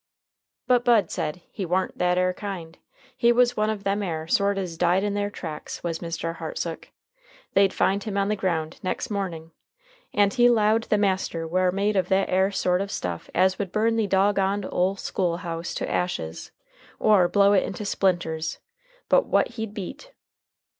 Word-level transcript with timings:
But 0.65 0.83
Bud 0.83 1.11
said 1.11 1.43
"he 1.51 1.63
warn't 1.63 1.99
that 1.99 2.17
air 2.17 2.33
kind. 2.33 2.79
He 3.15 3.31
was 3.31 3.55
one 3.55 3.69
of 3.69 3.83
them 3.83 4.01
air 4.01 4.25
sort 4.27 4.57
as 4.57 4.75
died 4.75 5.03
in 5.03 5.13
their 5.13 5.29
tracks, 5.29 5.83
was 5.83 5.99
Mr. 5.99 6.37
Hartsook. 6.37 6.89
They'd 7.53 7.71
find 7.71 8.03
him 8.03 8.17
on 8.17 8.27
the 8.27 8.35
ground 8.35 8.79
nex' 8.81 9.11
morning, 9.11 9.51
and 10.11 10.33
he 10.33 10.49
lowed 10.49 10.85
the 10.85 10.97
master 10.97 11.47
war 11.47 11.71
made 11.71 11.95
of 11.95 12.09
that 12.09 12.31
air 12.31 12.49
sort 12.49 12.81
of 12.81 12.89
stuff 12.89 13.29
as 13.35 13.59
would 13.59 13.71
burn 13.71 13.95
the 13.95 14.07
dog 14.07 14.39
on'd 14.39 14.65
ole 14.71 14.95
school 14.95 15.37
house 15.37 15.71
to 15.75 15.87
ashes, 15.87 16.49
or 16.97 17.27
blow 17.27 17.53
it 17.53 17.61
into 17.61 17.85
splinters, 17.85 18.57
but 19.07 19.27
what 19.27 19.49
he'd 19.49 19.75
beat. 19.75 20.13